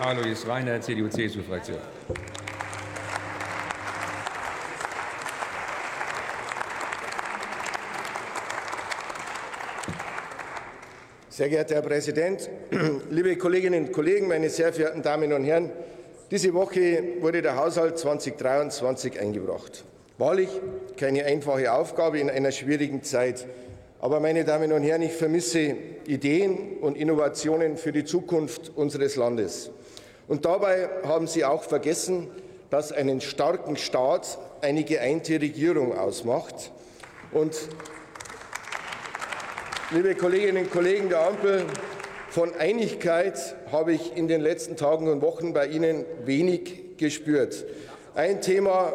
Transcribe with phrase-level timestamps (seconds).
[0.00, 1.78] Alois Reiner, CDU-CSU-Fraktion.
[11.28, 12.48] Sehr geehrter Herr Präsident,
[13.10, 15.70] liebe Kolleginnen und Kollegen, meine sehr verehrten Damen und Herren!
[16.30, 19.84] Diese Woche wurde der Haushalt 2023 eingebracht.
[20.16, 20.48] Wahrlich
[20.96, 23.46] keine einfache Aufgabe in einer schwierigen Zeit.
[24.00, 25.74] Aber, meine Damen und Herren, ich vermisse
[26.06, 29.72] Ideen und Innovationen für die Zukunft unseres Landes.
[30.28, 32.30] Und dabei haben Sie auch vergessen,
[32.70, 36.70] dass einen starken Staat eine geeinte Regierung ausmacht.
[37.32, 37.56] Und
[39.90, 41.64] Liebe Kolleginnen und Kollegen der Ampel,
[42.28, 47.64] von Einigkeit habe ich in den letzten Tagen und Wochen bei Ihnen wenig gespürt.
[48.14, 48.92] Ein Thema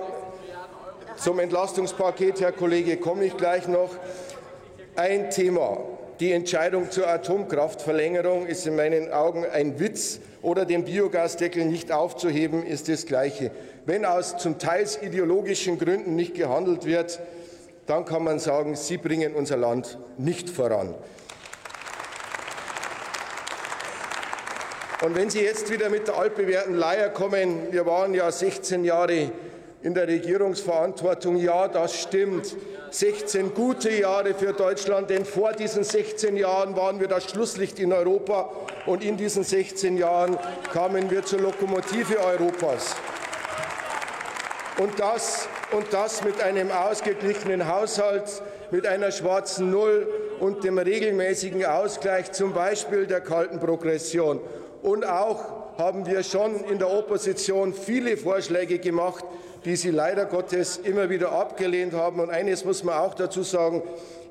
[1.15, 3.89] zum Entlastungspaket, Herr Kollege, komme ich gleich noch.
[4.95, 5.79] Ein Thema.
[6.19, 12.63] Die Entscheidung zur Atomkraftverlängerung ist in meinen Augen ein Witz oder den Biogasdeckel nicht aufzuheben,
[12.65, 13.49] ist das Gleiche.
[13.85, 17.19] Wenn aus zum Teil ideologischen Gründen nicht gehandelt wird,
[17.87, 20.93] dann kann man sagen, Sie bringen unser Land nicht voran.
[25.03, 29.31] Und wenn Sie jetzt wieder mit der altbewährten Leier kommen, wir waren ja 16 Jahre
[29.83, 32.55] in der Regierungsverantwortung, ja, das stimmt.
[32.89, 37.91] 16 gute Jahre für Deutschland, denn vor diesen 16 Jahren waren wir das Schlusslicht in
[37.91, 38.49] Europa
[38.85, 40.37] und in diesen 16 Jahren
[40.71, 42.95] kamen wir zur Lokomotive Europas.
[44.77, 50.07] Und das und das mit einem ausgeglichenen Haushalt, mit einer schwarzen Null
[50.39, 54.39] und dem regelmäßigen Ausgleich zum Beispiel der kalten Progression.
[54.81, 59.25] Und auch haben wir schon in der Opposition viele Vorschläge gemacht,
[59.65, 62.19] die Sie leider Gottes immer wieder abgelehnt haben.
[62.19, 63.81] Und eines muss man auch dazu sagen,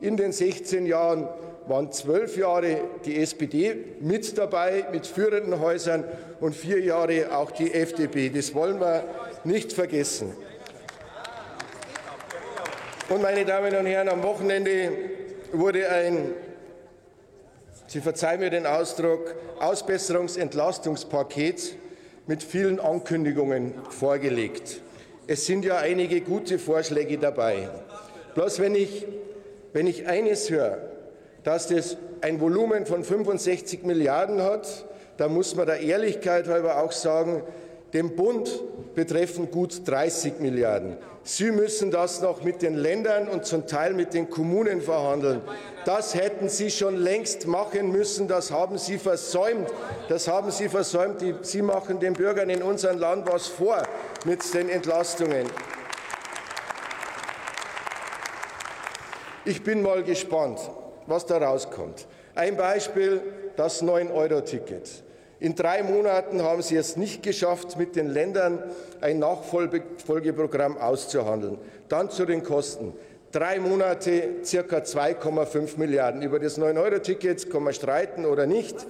[0.00, 1.28] in den 16 Jahren
[1.66, 6.04] waren zwölf Jahre die SPD mit dabei, mit führenden Häusern,
[6.40, 8.28] und vier Jahre auch die FDP.
[8.28, 9.04] Das wollen wir
[9.44, 10.32] nicht vergessen.
[13.08, 14.90] Und, meine Damen und Herren, am Wochenende
[15.52, 16.33] wurde ein,
[17.92, 21.77] Sie verzeihen mir den Ausdruck, Ausbesserungsentlastungspaket
[22.27, 24.80] mit vielen Ankündigungen vorgelegt.
[25.27, 27.69] Es sind ja einige gute Vorschläge dabei.
[28.35, 29.07] Bloß wenn ich,
[29.75, 30.79] wenn ich eines höre,
[31.45, 34.86] dass das ein Volumen von 65 Milliarden hat,
[35.19, 37.42] dann muss man der Ehrlichkeit halber auch sagen,
[37.92, 38.59] dem Bund
[38.95, 40.97] betreffen gut 30 Milliarden.
[41.25, 45.41] Sie müssen das noch mit den Ländern und zum Teil mit den Kommunen verhandeln.
[45.85, 48.27] Das hätten Sie schon längst machen müssen.
[48.27, 49.69] Das haben Sie versäumt.
[50.08, 51.23] Das haben Sie versäumt.
[51.42, 53.83] Sie machen den Bürgern in unserem Land was vor
[54.25, 55.47] mit den Entlastungen.
[59.45, 60.59] Ich bin mal gespannt,
[61.07, 62.07] was da rauskommt.
[62.35, 63.20] Ein Beispiel,
[63.57, 65.03] das 9-Euro-Ticket.
[65.42, 68.63] In drei Monaten haben Sie es nicht geschafft, mit den Ländern
[69.01, 71.58] ein Nachfolgeprogramm auszuhandeln.
[71.89, 72.95] Dann zu den Kosten.
[73.33, 76.23] Drei Monate circa 2,5 Milliarden.
[76.23, 78.86] Über das 9-Euro-Ticket kann man streiten oder nicht.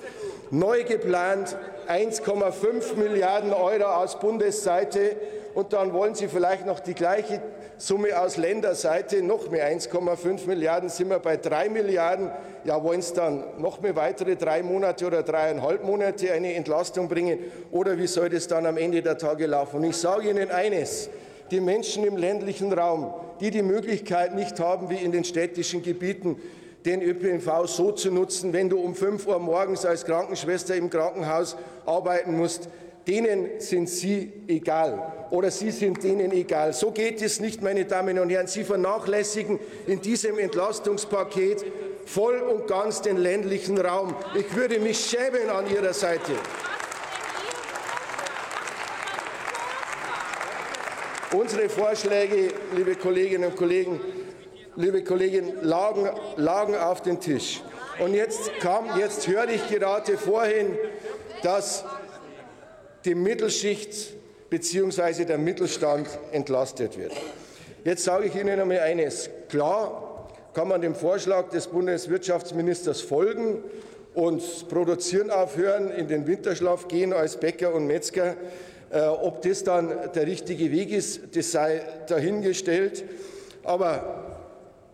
[0.50, 1.56] Neu geplant
[1.88, 5.16] 1,5 Milliarden Euro aus Bundesseite.
[5.54, 7.40] Und dann wollen Sie vielleicht noch die gleiche
[7.82, 12.30] Summe aus Länderseite, noch mehr 1,5 Milliarden, sind wir bei 3 Milliarden.
[12.62, 17.40] Ja, wollen es dann noch mehr weitere drei Monate oder dreieinhalb Monate eine Entlastung bringen?
[17.72, 19.78] Oder wie soll das dann am Ende der Tage laufen?
[19.78, 21.10] Und ich sage Ihnen eines.
[21.50, 26.40] Die Menschen im ländlichen Raum, die die Möglichkeit nicht haben, wie in den städtischen Gebieten,
[26.86, 31.56] den ÖPNV so zu nutzen, wenn du um 5 Uhr morgens als Krankenschwester im Krankenhaus
[31.84, 32.68] arbeiten musst,
[33.06, 36.72] denen sind Sie egal oder Sie sind denen egal.
[36.72, 38.46] So geht es nicht, meine Damen und Herren.
[38.46, 41.64] Sie vernachlässigen in diesem Entlastungspaket
[42.06, 44.14] voll und ganz den ländlichen Raum.
[44.34, 46.32] Ich würde mich schämen an Ihrer Seite.
[51.32, 53.98] Unsere Vorschläge, liebe Kolleginnen und Kollegen,
[54.76, 57.62] liebe Kolleginnen, lagen, lagen auf dem Tisch.
[57.98, 60.76] Und jetzt, kam, jetzt höre ich gerade vorhin,
[61.42, 61.84] dass
[63.04, 64.14] die Mittelschicht
[64.50, 65.24] bzw.
[65.24, 67.12] der Mittelstand entlastet wird.
[67.84, 69.28] Jetzt sage ich Ihnen einmal eines.
[69.48, 73.64] Klar kann man dem Vorschlag des Bundeswirtschaftsministers folgen
[74.14, 78.36] und produzieren aufhören, in den Winterschlaf gehen als Bäcker und Metzger.
[78.90, 83.04] Äh, ob das dann der richtige Weg ist, das sei dahingestellt.
[83.64, 84.36] Aber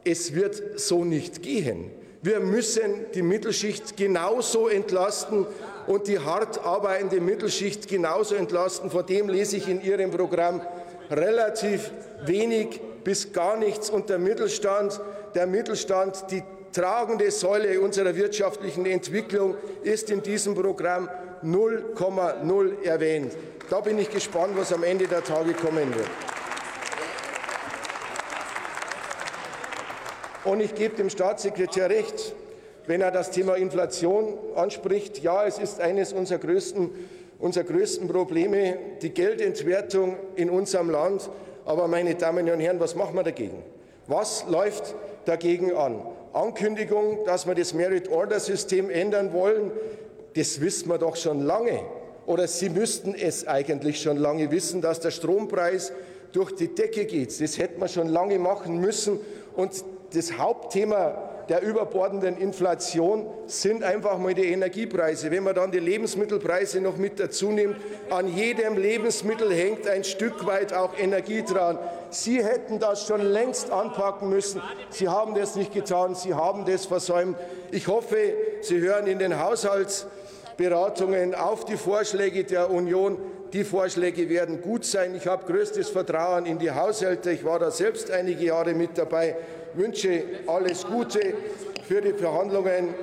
[0.04, 1.90] es wird so nicht gehen.
[2.22, 5.46] Wir müssen die Mittelschicht genauso entlasten
[5.88, 8.90] und die hart arbeitende Mittelschicht genauso entlasten.
[8.90, 10.60] Vor dem lese ich in Ihrem Programm
[11.10, 11.90] relativ
[12.26, 13.88] wenig bis gar nichts.
[13.88, 15.00] Und der Mittelstand,
[15.34, 16.42] der Mittelstand, die
[16.72, 21.08] tragende Säule unserer wirtschaftlichen Entwicklung ist in diesem Programm
[21.42, 23.32] 0,0 erwähnt.
[23.70, 26.08] Da bin ich gespannt, was am Ende der Tage kommen wird.
[30.44, 32.34] Und ich gebe dem Staatssekretär recht,
[32.88, 35.22] wenn er das Thema Inflation anspricht.
[35.22, 36.90] Ja, es ist eines unserer größten,
[37.38, 41.28] unserer größten Probleme, die Geldentwertung in unserem Land.
[41.66, 43.62] Aber meine Damen und Herren, was machen wir dagegen?
[44.06, 44.94] Was läuft
[45.26, 46.00] dagegen an?
[46.32, 49.70] Ankündigung, dass wir das Merit-Order-System ändern wollen,
[50.34, 51.80] das wissen wir doch schon lange.
[52.24, 55.92] Oder Sie müssten es eigentlich schon lange wissen, dass der Strompreis
[56.32, 57.38] durch die Decke geht.
[57.38, 59.20] Das hätten wir schon lange machen müssen.
[59.56, 65.30] Und das Hauptthema der überbordenden Inflation sind einfach mal die Energiepreise.
[65.30, 67.76] Wenn man dann die Lebensmittelpreise noch mit dazu nimmt,
[68.10, 71.78] an jedem Lebensmittel hängt ein Stück weit auch Energie dran.
[72.10, 74.60] Sie hätten das schon längst anpacken müssen.
[74.90, 76.14] Sie haben das nicht getan.
[76.14, 77.36] Sie haben das versäumt.
[77.70, 78.16] Ich hoffe,
[78.60, 83.18] Sie hören in den Haushaltsberatungen auf die Vorschläge der Union.
[83.52, 85.14] Die Vorschläge werden gut sein.
[85.14, 87.30] Ich habe größtes Vertrauen in die Haushalte.
[87.30, 89.36] Ich war da selbst einige Jahre mit dabei
[89.74, 91.34] wünsche alles Gute
[91.86, 92.94] für die Verhandlungen.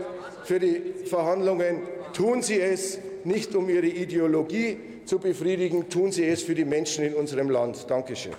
[0.43, 1.81] Für die Verhandlungen
[2.13, 7.05] tun Sie es nicht, um Ihre Ideologie zu befriedigen, tun Sie es für die Menschen
[7.05, 7.89] in unserem Land.
[7.89, 8.33] Dankeschön.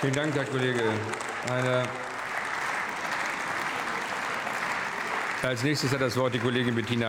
[0.00, 0.82] Vielen Dank, Herr Kollege.
[1.48, 1.84] Eine
[5.42, 7.08] Als nächstes hat das Wort die Kollegin Bettina